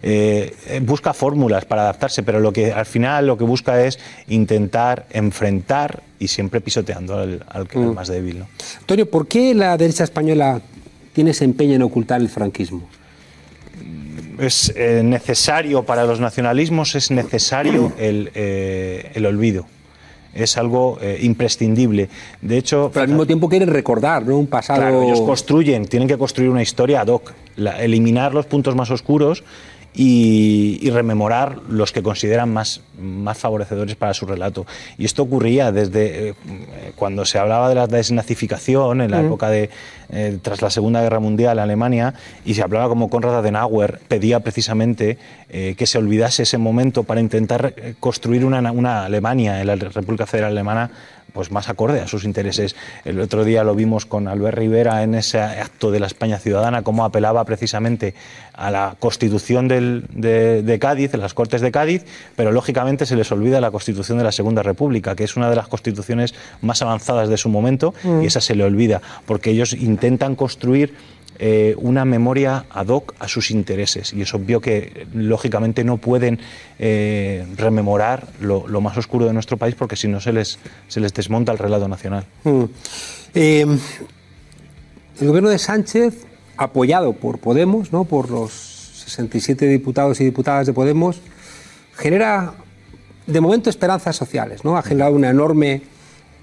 [0.00, 3.98] Eh, eh, busca fórmulas para adaptarse, pero lo que al final lo que busca es
[4.28, 8.38] intentar enfrentar y siempre pisoteando al, al que- al más débil.
[8.38, 8.46] ¿no?
[8.78, 10.60] Antonio, ¿por qué la derecha española
[11.12, 12.88] tiene ese empeño en ocultar el franquismo?
[14.38, 19.66] es eh, necesario para los nacionalismos, es necesario el, eh, el olvido.
[20.34, 22.08] Es algo eh, imprescindible.
[22.40, 24.38] De hecho, Pero al mismo tiempo quieren recordar, ¿no?
[24.38, 24.80] Un pasado...
[24.80, 28.90] Claro, ellos construyen, tienen que construir una historia ad hoc, la- eliminar los puntos más
[28.90, 29.44] oscuros
[29.94, 34.66] y, y rememorar los que consideran más, más favorecedores para su relato.
[34.96, 36.34] Y esto ocurría desde eh,
[36.96, 39.26] cuando se hablaba de la desnazificación en la Mm.
[39.26, 39.70] época de
[40.10, 44.40] eh, tras la Segunda Guerra Mundial en Alemania y se hablaba como Konrad Adenauer pedía
[44.40, 49.76] precisamente eh, que se olvidase ese momento para intentar construir una, una Alemania en la
[49.76, 50.90] República Federal Alemana
[51.32, 52.76] pues más acorde a sus intereses.
[53.04, 56.82] El otro día lo vimos con Albert Rivera en ese acto de la España Ciudadana,
[56.82, 58.14] cómo apelaba precisamente
[58.52, 62.04] a la Constitución del- de, de Cádiz, en las Cortes de Cádiz,
[62.36, 65.56] pero lógicamente se les olvida la Constitución de la Segunda República, que es una de
[65.56, 68.22] las constituciones más avanzadas de su momento, Mm.
[68.22, 70.94] y esa se le olvida, porque ellos intentan construir
[71.38, 74.12] eh, una memoria ad hoc a sus intereses.
[74.12, 76.38] Y es obvio que, lógicamente, no pueden
[76.78, 81.12] eh, rememorar lo, más oscuro de nuestro país porque si no se les, se les
[81.14, 82.26] desmonta el relato nacional.
[82.44, 82.64] Mm.
[83.34, 83.66] Eh,
[85.20, 88.04] el gobierno de Sánchez, apoyado por Podemos, ¿no?
[88.04, 91.20] por los 67 diputados y diputadas de Podemos,
[91.96, 92.54] genera
[93.26, 94.64] de momento esperanzas sociales.
[94.64, 94.76] ¿no?
[94.76, 95.82] Ha generado una enorme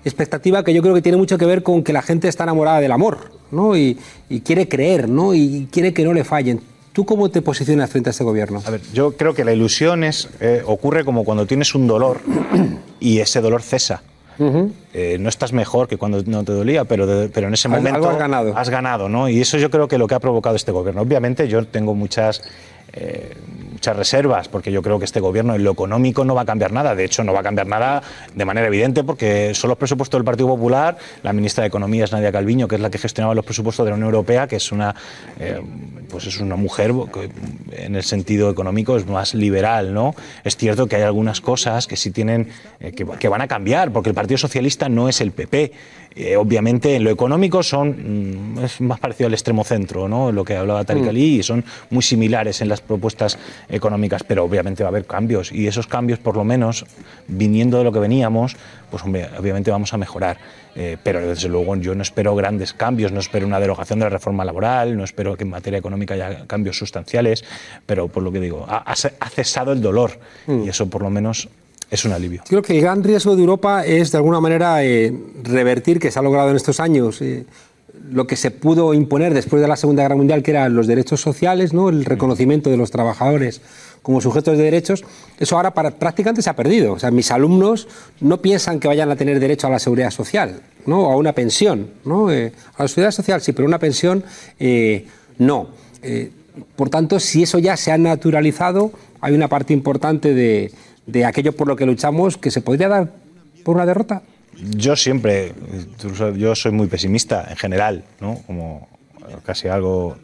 [0.05, 2.79] expectativa que yo creo que tiene mucho que ver con que la gente está enamorada
[2.79, 3.75] del amor ¿no?
[3.77, 3.97] y,
[4.29, 5.33] y quiere creer ¿no?
[5.33, 6.61] y quiere que no le fallen.
[6.93, 8.61] ¿Tú cómo te posicionas frente a este gobierno?
[8.65, 12.19] A ver, yo creo que la ilusión es, eh, ocurre como cuando tienes un dolor
[12.99, 14.01] y ese dolor cesa.
[14.93, 17.95] Eh, no estás mejor que cuando no te dolía, pero, de- pero en ese momento
[17.95, 18.57] algo has ganado.
[18.57, 19.27] has ganado, ¿no?
[19.27, 21.01] Y eso yo creo que lo que ha provocado este gobierno.
[21.01, 22.41] Obviamente yo tengo muchas,
[22.93, 23.33] eh,
[23.79, 26.73] muchas reservas, porque yo creo que este gobierno en lo económico no va a cambiar
[26.73, 26.95] nada.
[26.95, 28.03] De hecho, no va a cambiar nada
[28.35, 30.97] de manera evidente, porque son los presupuestos del Partido Popular.
[31.23, 33.91] La ministra de Economía es Nadia Calviño, que es la que gestionaba los presupuestos de
[33.91, 34.93] la Unión Europea, que es una,
[35.39, 35.61] eh,
[36.09, 37.29] pues es una mujer que
[37.85, 40.13] en el sentido económico es más liberal, ¿no?
[40.43, 42.49] Es cierto que hay algunas cosas que sí tienen,
[42.81, 45.71] eh, que, que van a cambiar, porque el Partido Socialista no es el PP.
[46.15, 50.31] Eh, obviamente en lo económico son mm, es más parecido al extremo centro, ¿no?
[50.31, 51.09] Lo que hablaba Tariq Mm.
[51.09, 53.37] Ali, y son muy similares en las propuestas
[53.69, 56.85] económicas, pero obviamente va a haber cambios y esos cambios, por lo menos,
[57.27, 58.57] viniendo de lo que veníamos,
[58.89, 60.37] pues obviamente vamos a mejorar.
[60.75, 64.09] Eh, pero desde luego yo no espero grandes cambios, no espero una derogación de la
[64.09, 67.43] reforma laboral, no espero que en materia económica haya cambios sustanciales,
[67.85, 68.95] pero por lo que digo, ha
[69.29, 70.63] cesado el dolor Mm.
[70.65, 71.49] y eso por lo menos
[71.91, 72.43] es un alivio.
[72.47, 76.19] Creo que el gran riesgo de Europa es, de alguna manera, eh, revertir, que se
[76.19, 77.45] ha logrado en estos años, eh,
[78.11, 81.21] lo que se pudo imponer después de la Segunda Guerra Mundial, que eran los derechos
[81.21, 81.89] sociales, ¿no?
[81.89, 83.61] el reconocimiento de los trabajadores
[84.01, 85.03] como sujetos de derechos.
[85.39, 86.95] Eso ahora para- prácticamente se ha perdido.
[87.11, 87.87] Mis alumnos
[88.21, 91.11] no piensan que vayan a tener derecho a la seguridad social, ¿no?
[91.11, 91.89] a una pensión.
[92.05, 92.31] ¿no?
[92.31, 94.23] Eh, a la seguridad social sí, pero una pensión
[95.37, 95.67] no.
[96.75, 100.71] Por tanto, si eso ya se ha naturalizado, hay una parte importante de,
[101.05, 103.11] de aquello por lo que luchamos que se podría dar
[103.63, 104.21] por una derrota.
[104.75, 105.53] Yo siempre,
[106.37, 108.39] yo soy muy pesimista en general, ¿no?
[108.45, 108.87] Como
[109.45, 110.17] casi algo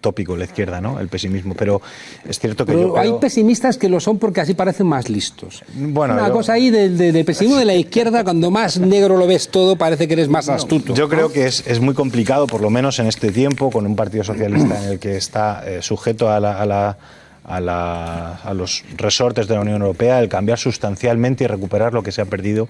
[0.00, 0.98] tópico la izquierda, ¿no?
[0.98, 1.82] El pesimismo, pero
[2.26, 5.10] es cierto que Pero yo hay creo- pesimistas que lo son porque así parecen más
[5.10, 5.62] listos.
[5.74, 9.18] Bueno, una yo- cosa ahí del, del- del pesimismo de la izquierda, cuando más negro
[9.18, 10.94] lo ves todo, parece que eres más astuto.
[10.94, 13.94] Yo creo que es, es muy complicado, por lo menos en este tiempo, con un
[13.94, 16.96] partido socialista en el que está eh, sujeto a, la- a la-
[17.50, 22.02] a la- a los resortes de la Unión Europea, el cambiar sustancialmente y recuperar lo
[22.02, 22.68] que se ha perdido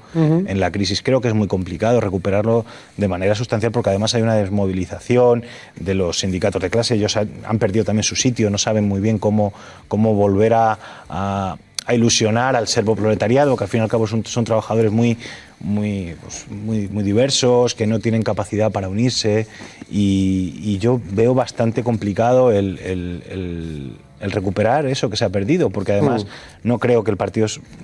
[0.49, 1.03] en la crisis.
[1.03, 2.65] Creo que es muy complicado recuperarlo
[2.97, 5.45] de manera sustancial porque además hay una desmovilización
[5.79, 6.95] de los sindicatos de clase.
[6.95, 9.53] Ellos han, han perdido también su sitio, no saben muy bien cómo,
[9.89, 14.25] cómo volver a, a- a ilusionar al servoproletariado, que al fin y al cabo son,
[14.25, 15.17] son trabajadores muy,
[15.61, 19.47] muy, pues, muy, muy diversos, que no tienen capacidad para unirse.
[19.91, 25.31] Y, y yo veo bastante complicado el, el- el- el recuperar eso que se ha
[25.31, 26.29] perdido, porque además Mm.
[26.69, 27.19] no creo que el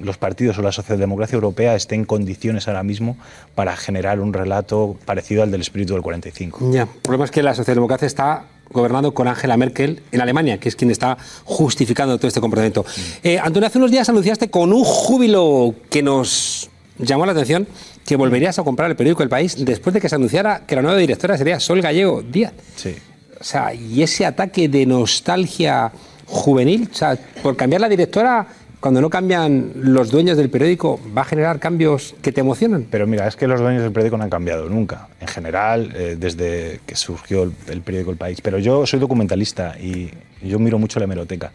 [0.01, 3.17] los partidos o la socialdemocracia europea estén en condiciones ahora mismo
[3.55, 6.71] para generar un relato parecido al del espíritu del 45.
[6.73, 10.69] Ya, el problema es que la socialdemocracia está gobernando con Angela Merkel en Alemania, que
[10.69, 12.85] es quien está justificando todo este comportamiento.
[13.23, 16.69] Eh, Antonio, hace unos días anunciaste con un júbilo que nos
[16.99, 17.67] llamó la atención
[18.05, 20.83] que volverías a comprar el periódico El País después de que se anunciara que la
[20.83, 22.53] nueva directora sería Sol Gallego Díaz.
[22.77, 22.95] Sí.
[23.41, 25.93] O sea, y ese ataque de nostalgia
[26.27, 28.47] juvenil, o sea, por cambiar la directora,
[28.81, 32.87] cuando no cambian los dueños del periódico, va a generar cambios que te emocionan.
[32.91, 36.17] Pero mira, es que los dueños del periódico no han cambiado nunca, en general, eh,
[36.19, 38.41] desde que surgió el, el periódico El País.
[38.43, 40.11] Pero yo soy documentalista y
[40.43, 41.53] yo miro mucho la hemeroteca.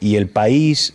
[0.00, 0.94] Y el país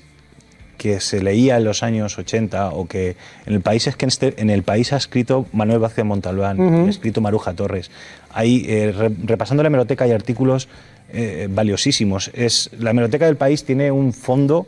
[0.77, 4.09] que se leía en los años 80 o que en el país es que en,
[4.09, 6.88] este- el país ha escrito Manuel Vázquez Montalbán, Ujú.
[6.88, 7.91] ha escrito Maruja Torres.
[8.33, 10.67] Hay, eh, re- repasando la hemeroteca hay artículos
[11.15, 12.30] eh, valiosísimos.
[12.34, 14.67] Es, la hemeroteca del país tiene un fondo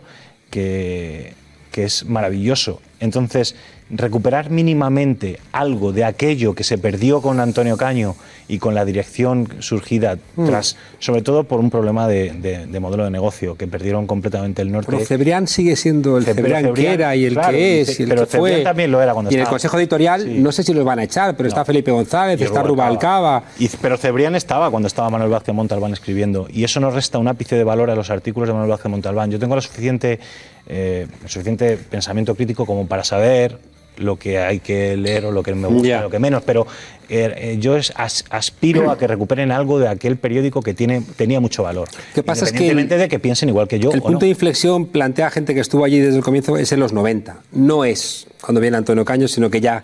[0.49, 1.33] que,
[1.77, 3.53] que es maravilloso Entonces,
[3.91, 8.15] recuperar mínimamente algo de aquello que se perdió con Antonio Caño
[8.47, 10.45] y con la dirección surgida Mm.
[10.47, 14.63] tras, sobre todo por un problema de, de- de modelo de negocio, que perdieron completamente
[14.63, 14.89] el norte.
[14.91, 18.09] Pero Cebrián sigue siendo el Cebrián, que era y el claro, que es y el
[18.09, 18.49] pero que fue.
[18.49, 19.53] Cebrián también lo era cuando y en el estaba.
[19.53, 23.41] Consejo Editorial, no sé si los van a echar, pero está Felipe González, está Rubalcaba.
[23.41, 23.43] Rubalcaba.
[23.59, 27.27] Y- pero Cebrián estaba cuando estaba Manuel Vázquez Montalbán escribiendo, y eso no resta un
[27.27, 29.29] ápice de valor a los artículos de Manuel Vázquez Montalbán.
[29.29, 30.19] Yo tengo la suficiente,
[30.67, 33.57] eh, suficiente pensamiento crítico como para saber
[33.97, 36.67] lo que hay que leer o lo que me gusta, lo que menos, pero
[37.09, 41.01] eh, eh, yo es- as- aspiro a que recuperen algo de aquel periódico que tiene,
[41.15, 41.87] tenía mucho valor.
[42.13, 43.91] ¿Qué pasa es que Independientemente de que piensen igual que yo.
[43.91, 44.19] El o punto no.
[44.19, 47.37] de inflexión plantea gente que estuvo allí desde el comienzo es en los 90.
[47.53, 49.83] No es cuando viene Antonio Caño, sino que ya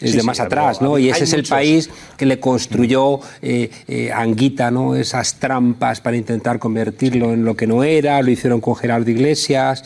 [0.00, 0.96] es Sí, de más atrás, ¿no?
[0.98, 1.50] Y ese es el muchos.
[1.50, 4.96] país que le construyó eh, eh, Anguita, ¿no?
[4.96, 9.82] Esas trampas para intentar convertirlo en lo que no era, lo hicieron con Gerardo Iglesias.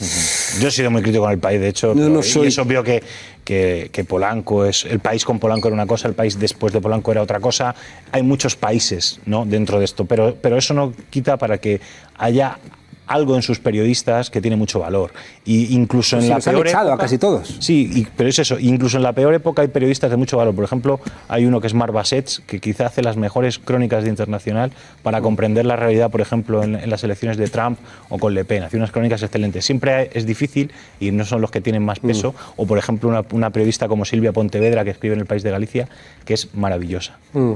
[0.60, 1.94] Yo he sido muy crítico con el país, de hecho.
[1.94, 3.02] No, no y soy- es obvio que,
[3.44, 4.84] que, que Polanco es.
[4.84, 7.74] El país con Polanco era una cosa, el país después de Polanco era otra cosa.
[8.12, 9.44] Hay muchos países ¿no?
[9.44, 11.80] dentro de esto, pero, pero eso no quita para que
[12.16, 12.58] haya
[13.06, 15.12] algo en sus periodistas que tiene mucho valor.
[15.44, 17.56] Y incluso Pues en la los han peor a casi todos.
[17.60, 18.58] Sí, y- pero es eso.
[18.58, 20.54] Incluso en la peor época hay periodistas de mucho valor.
[20.54, 24.10] Por ejemplo, hay uno que es Mar Bassets, que quizá hace las mejores crónicas de
[24.10, 28.32] internacional para comprender la realidad, por ejemplo, en, en las elecciones de Trump o con
[28.34, 28.62] Le Pen.
[28.62, 29.64] Hace unas crónicas excelentes.
[29.64, 32.34] Siempre es difícil y no son los que tienen más peso.
[32.56, 35.50] O, por ejemplo, una, una periodista como Silvia Pontevedra, que escribe en El País de
[35.50, 35.88] Galicia,
[36.24, 37.18] que es maravillosa.
[37.34, 37.52] Mm.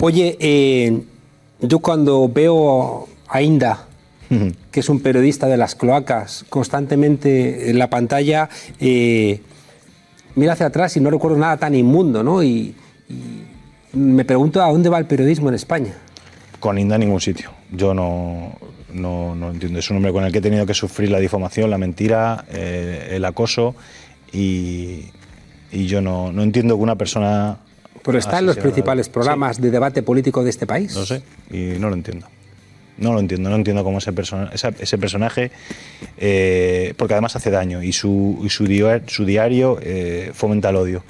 [0.00, 1.00] Oye, eh,
[1.60, 3.86] yo cuando veo a Inda,
[4.70, 8.48] que es un periodista de las cloacas, constantemente en la pantalla,
[8.80, 9.40] eh,
[10.34, 12.42] mira hacia atrás y no recuerdo nada tan inmundo, ¿no?
[12.42, 12.74] Y,
[13.08, 15.94] y me pregunto a dónde va el periodismo en España.
[16.60, 17.50] Con Inda en ningún sitio.
[17.70, 18.52] Yo no,
[18.92, 19.78] no, no entiendo.
[19.78, 23.10] Es un hombre con el que he tenido que sufrir la difamación, la mentira, eh,
[23.12, 23.74] el acoso
[24.32, 25.04] y,
[25.70, 27.58] y yo no, no entiendo que una persona...
[28.02, 30.94] Pero está en los principales programas de debate político de este país.
[30.94, 32.28] No sé, y no lo entiendo.
[32.98, 35.50] No lo entiendo, no entiendo cómo ese, persona, esa- ese personaje,
[36.18, 40.76] eh, porque además hace daño y su, y su, dia- su diario eh, fomenta el
[40.76, 41.04] odio.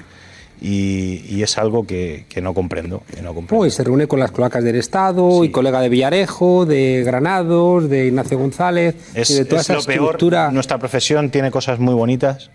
[0.61, 3.03] Y, y es algo que, que no comprendo.
[3.15, 3.63] Que no comprendo.
[3.63, 7.91] Oh, y se reúne con las cloacas del Estado y colega de Villarejo, de Granados,
[7.91, 10.53] de Ignacio González, Es, y de toda es esa lo peor.
[10.53, 12.51] Nuestra profesión tiene cosas muy bonitas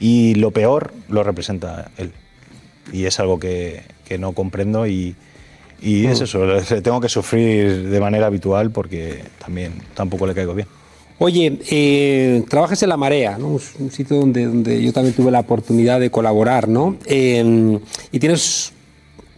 [0.00, 2.12] y lo peor lo representa él.
[2.92, 5.14] Y es algo que, que no comprendo y,
[5.82, 6.24] y es Mm.
[6.24, 6.40] eso,
[6.82, 10.68] tengo que sufrir de manera habitual porque también tampoco le caigo bien.
[11.18, 13.58] Oye, eh, trabajas en La Marea, ¿no?
[13.78, 16.96] Un sitio donde, donde yo también tuve la oportunidad de colaborar, ¿no?
[17.04, 17.78] Eh,
[18.10, 18.72] y tienes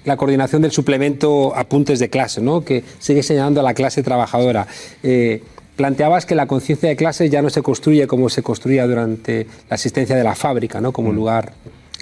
[0.05, 2.65] la coordinación del suplemento Apuntes de Clase, ¿no?
[2.65, 4.67] Que sigue señalando a la clase trabajadora.
[5.03, 5.43] Eh,
[5.75, 9.75] planteabas que la conciencia de clase ya no se construye como se construía durante la
[9.75, 10.93] existencia de la fábrica, ¿no?
[10.93, 11.53] Como lugar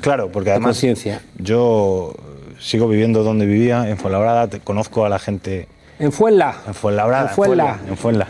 [0.02, 1.22] Claro, porque de además conciencia.
[1.38, 2.14] yo
[2.60, 5.66] sigo viviendo donde vivía, en Fuenlabrada, te- conozco a la gente
[5.98, 6.56] En Fuenla.
[6.66, 7.28] En Fuenlabrada.
[7.30, 7.78] En Fuenla.
[7.88, 8.28] En Fuenla.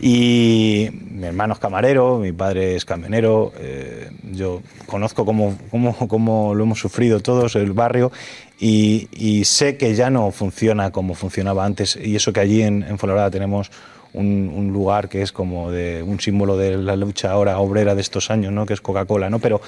[0.00, 3.52] Y mi hermano es camarero, mi padre es camionero.
[3.58, 8.12] eh, yo conozco cómo, cómo, cómo lo hemos sufrido todos, el barrio,
[8.58, 11.96] y, y sé que ya no funciona como funcionaba antes.
[11.96, 13.70] Y eso que allí en, en Fuenlabrada tenemos
[14.12, 18.00] un, un lugar que es como de un símbolo de la lucha ahora obrera de
[18.02, 18.64] estos años, ¿no?
[18.66, 19.28] que es Coca-Cola.
[19.30, 19.38] ¿no?
[19.38, 19.60] Pero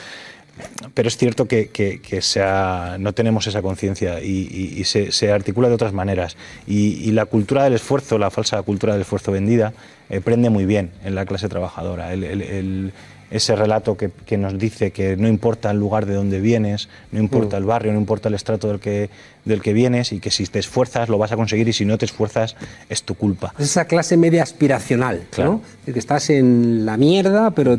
[0.95, 4.85] pero es cierto que, que- que se ha- no tenemos esa conciencia y, y- y
[4.85, 6.37] se, se articula de otras maneras.
[6.67, 9.73] Y, y la cultura del esfuerzo, la falsa cultura del esfuerzo vendida,
[10.11, 12.13] eh, prende muy bien en la clase trabajadora.
[12.13, 12.93] El- el- el-
[13.31, 17.19] ese relato que, que nos dice que no importa el lugar de donde vienes, no
[17.21, 17.61] importa Mm.
[17.61, 19.11] el barrio, no importa el estrato del que,
[19.45, 21.99] del que vienes y que si te esfuerzas lo vas a conseguir y si no
[21.99, 22.57] te esfuerzas
[22.89, 23.53] es tu culpa.
[23.59, 25.51] Es esa clase media aspiracional, Claro.
[25.53, 25.63] ¿no?
[25.85, 27.79] De que estás en la mierda, pero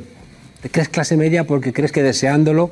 [0.71, 2.71] crees clase media porque crees que deseándolo,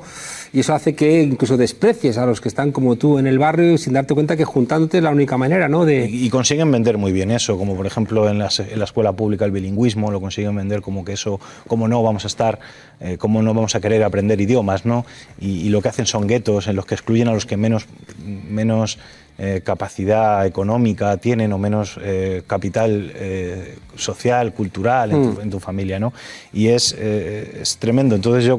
[0.54, 3.78] y eso hace que incluso desprecies a los que están como tú en el barrio
[3.78, 5.86] sin darte cuenta que juntándote es la única manera, ¿no?
[5.86, 9.46] De, Y, consiguen vender muy bien eso, como por ejemplo en, en la escuela pública
[9.46, 12.60] el bilingüismo, lo consiguen vender como que eso, como no vamos a estar,
[13.00, 15.06] eh, como no vamos a querer aprender idiomas, ¿no?
[15.40, 18.98] Y, lo que hacen son guetos en los que excluyen a los que menos
[19.40, 25.42] eh, capacidad económica tienen o menos eh, capital eh, social, cultural en, tu, Mm.
[25.44, 26.12] en tu familia, ¿no?
[26.54, 28.16] Y es, es tremendo.
[28.16, 28.58] Entonces yo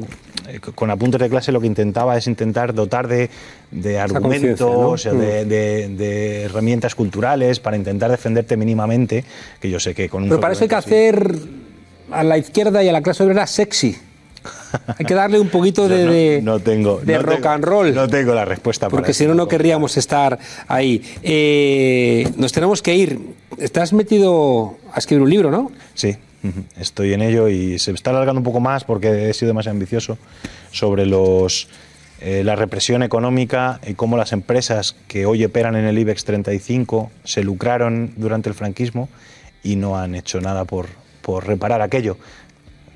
[0.75, 3.29] con apuntes de clase lo que intentaba es intentar dotar de,
[3.71, 4.93] de conciencia, ¿no?
[4.93, 5.49] argumentos, o de, Mm.
[5.49, 9.23] de- de herramientas culturales para intentar defenderte mínimamente,
[9.59, 11.35] que yo sé que con un Pero para eso hay que hacer
[12.11, 13.97] a la izquierda y a la clase obrera sexy.
[14.97, 17.63] Hay que darle un poquito de, no, de- no tengo de no rock tengo- and
[17.63, 17.95] roll.
[17.95, 20.37] No tengo la respuesta para Porque si no, no querríamos estar
[20.67, 21.01] ahí.
[21.23, 23.19] Eh, nos tenemos que ir.
[23.57, 25.71] Estás metido a escribir un libro, ¿no?
[25.93, 26.15] Sí,
[26.79, 30.17] Estoy en ello y se está alargando un poco más porque he sido demasiado ambicioso
[30.71, 31.67] sobre los,
[32.21, 37.11] eh, la represión económica y cómo las empresas que hoy operan en el IBEX 35
[37.25, 39.09] se lucraron durante el franquismo
[39.63, 40.85] y no han hecho nada por,
[41.21, 42.15] por reparar aquello.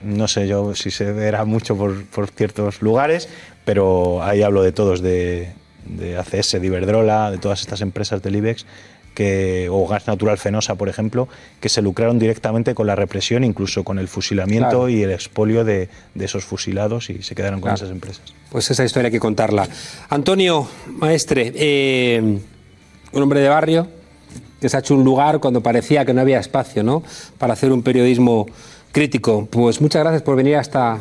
[0.04, 3.30] No sé yo si se verá mucho por, por ciertos lugares,
[3.66, 5.50] pero ahí hablo de todos, de,
[5.86, 8.66] de ACS, de Iberdrola, de todas estas empresas del IBEX
[9.14, 11.28] que, o Gas Natural Fenosa, por ejemplo,
[11.60, 14.90] que se lucraron directamente con la represión, incluso con el fusilamiento Claro.
[14.90, 17.76] y el expolio de, de esos fusilados y se quedaron con Claro.
[17.78, 18.34] esas empresas.
[18.50, 19.68] Pues esa historia hay que contarla.
[20.10, 22.40] Antonio, maestre, eh,
[23.12, 23.88] un hombre de barrio
[24.60, 27.04] que se ha hecho un lugar cuando parecía que no había espacio ¿no?
[27.38, 28.48] para hacer un periodismo
[28.94, 29.48] crítico.
[29.50, 31.00] Pues muchas gracias por venir a esta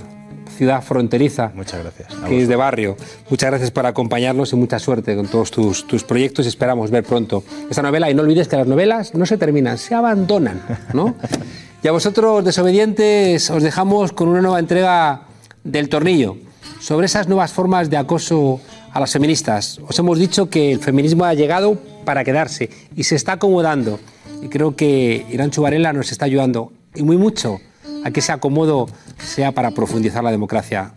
[0.56, 1.52] ciudad fronteriza.
[1.54, 2.12] Muchas gracias.
[2.26, 2.96] Que es de barrio.
[3.30, 7.44] Muchas gracias por acompañarnos y mucha suerte con todos tus, tus proyectos esperamos ver pronto
[7.70, 8.10] esta novela.
[8.10, 10.62] Y no olvides que las novelas no se terminan, se abandonan.
[10.92, 11.14] ¿no?
[11.82, 15.22] y a vosotros, desobedientes, os dejamos con una nueva entrega
[15.62, 16.38] del tornillo
[16.80, 18.60] sobre esas nuevas formas de acoso
[18.92, 19.78] a las feministas.
[19.86, 24.00] Os hemos dicho que el feminismo ha llegado para quedarse y se está acomodando.
[24.42, 27.60] Y creo que Irán Chubarela nos está ayudando y muy mucho
[28.04, 30.92] a que ese acomodo sea para profundizar la democracia.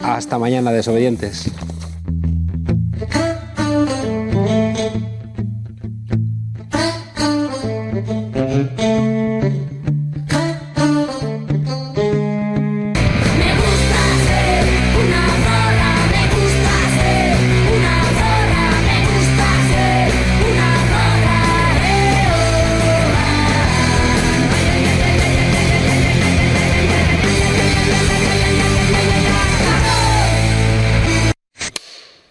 [0.00, 1.50] Hasta mañana, desobedientes.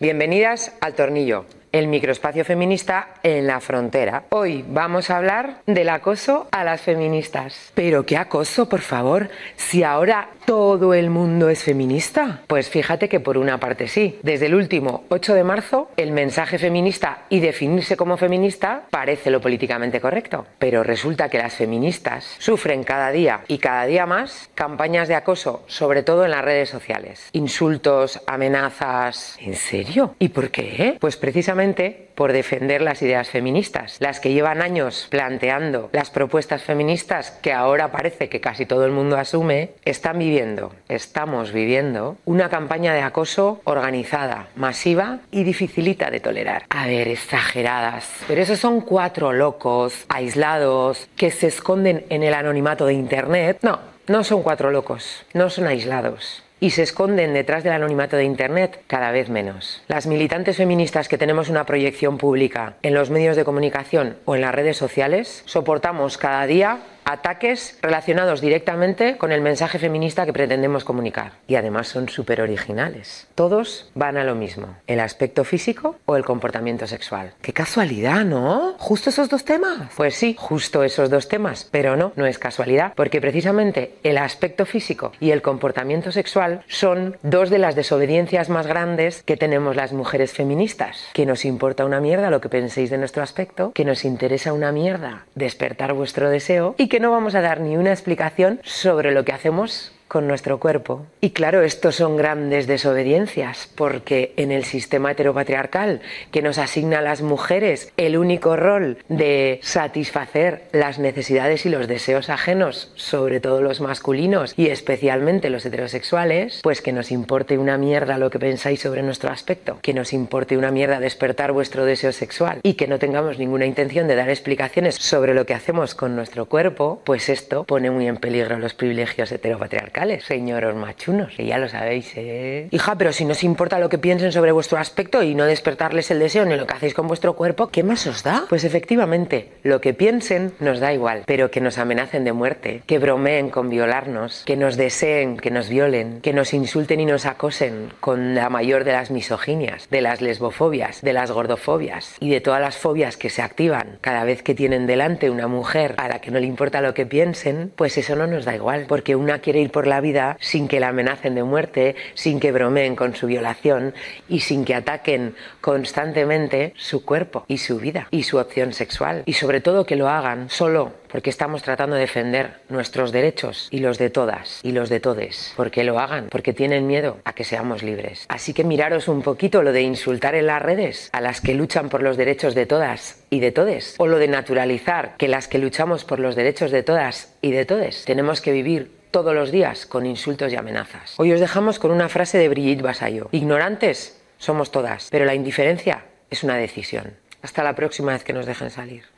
[0.08, 1.44] Bienvenidas al Tornillo,
[1.74, 4.24] el microespacio feminista en la frontera.
[4.30, 7.74] Hoy vamos a hablar del acoso a las feministas.
[7.76, 9.30] ¿Pero qué acoso, por favor?
[9.58, 12.40] Si ahora todo el mundo es feminista.
[12.48, 14.18] Pues fíjate que por una parte sí.
[14.24, 19.42] Desde el último 8 de marzo, el mensaje feminista y definirse como feminista parece lo
[19.42, 20.46] políticamente correcto.
[20.58, 25.66] Pero resulta que las feministas sufren cada día y cada día más campañas de acoso,
[25.68, 27.28] sobre todo en las redes sociales.
[27.34, 29.38] Insultos, amenazas.
[29.42, 30.16] ¿En serio?
[30.18, 30.96] ¿Y por qué?
[31.02, 37.30] Pues precisamente por defender las ideas feministas, las que llevan años planteando las propuestas feministas
[37.30, 42.96] que ahora parece que casi todo el mundo asume, están viviendo, estamos viviendo una campaña
[42.96, 46.64] de acoso organizada, masiva y dificilita de tolerar.
[46.70, 52.88] A ver, exageradas, pero esos son cuatro locos, aislados, que se esconden en el anonimato
[52.88, 53.60] de Internet.
[53.62, 58.24] No, no son cuatro locos, no son aislados y se esconden detrás del anonimato de
[58.24, 59.84] Internet cada vez menos.
[59.88, 64.42] Las militantes feministas que tenemos una proyección pública en los medios de comunicación o en
[64.42, 70.84] las redes sociales soportamos cada día ataques relacionados directamente con el mensaje feminista que pretendemos
[70.84, 71.34] comunicar.
[71.48, 73.28] Y además son súper originales.
[73.34, 77.34] Todos van a lo mismo, el aspecto físico o el comportamiento sexual.
[77.42, 78.76] Qué casualidad, ¿no?
[78.78, 79.90] Justo esos dos temas.
[79.96, 84.66] Pues sí, justo esos dos temas, pero no, no es casualidad, porque precisamente el aspecto
[84.66, 89.94] físico y el comportamiento sexual son dos de las desobediencias más grandes que tenemos las
[89.94, 91.08] mujeres feministas.
[91.14, 94.74] Que nos importa una mierda lo que penséis de nuestro aspecto, que nos interesa una
[94.74, 99.26] mierda despertar vuestro deseo y que no vamos a dar ni una explicación sobre lo
[99.26, 101.06] que hacemos con nuestro cuerpo.
[101.22, 106.02] Y claro, estos son grandes desobediencias, porque en el sistema heteropatriarcal
[106.32, 111.88] que nos asigna a las mujeres el único rol de satisfacer las necesidades y los
[111.88, 117.78] deseos ajenos, sobre todo los masculinos y especialmente los heterosexuales, pues que nos importe una
[117.78, 122.12] mierda lo que pensáis sobre nuestro aspecto, que nos importe una mierda despertar vuestro deseo
[122.12, 126.16] sexual y que no tengamos ninguna intención de dar explicaciones sobre lo que hacemos con
[126.16, 131.58] nuestro cuerpo, pues esto pone muy en peligro los privilegios heteropatriarcales, señoros machunos, que ya
[131.58, 132.68] lo sabéis, ¿eh?
[132.72, 136.20] Hija, pero si nos importa lo que piensen sobre vuestro aspecto y no despertarles el
[136.20, 138.46] deseo ni lo que hacéis con vuestro cuerpo, ¿qué más os da?
[138.50, 143.00] Pues efectivamente, lo que piensen nos da igual, pero que nos amenacen de muerte, que
[143.00, 147.90] bromeen con violarnos, que nos deseen, que nos violen, que nos insulten y nos acosen
[148.00, 152.62] con la mayor de las misoginias, de las lesbofobias, de las gordofobias y de todas
[152.62, 156.32] las fobias que se activan cada vez que tienen delante una mujer a la que
[156.32, 159.60] no le importa lo que piensen, pues eso no nos da igual, porque una quiere
[159.60, 163.94] ir la vida sin que la amenacen de muerte, sin que bromeen con su violación
[164.30, 169.24] y sin que ataquen constantemente su cuerpo y su vida y su opción sexual.
[169.26, 173.80] Y sobre todo que lo hagan solo porque estamos tratando de defender nuestros derechos y
[173.80, 175.54] los de todas y los de todes.
[175.56, 178.26] Porque lo hagan, porque tienen miedo a que seamos libres.
[178.28, 181.90] Así que miraros un poquito lo de insultar en las redes a las que luchan
[181.90, 183.96] por los derechos de todas y de todes.
[183.98, 187.66] O lo de naturalizar que las que luchamos por los derechos de todas y de
[187.66, 191.16] todes tenemos que vivir todos los días con insultos y amenazas.
[191.18, 193.30] Hoy os dejamos con una frase de Brigitte Basayo.
[193.32, 197.14] Ignorantes somos todas, pero la indiferencia es una decisión.
[197.42, 199.17] Hasta la próxima vez que nos dejen salir.